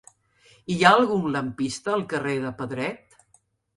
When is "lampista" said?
1.35-1.93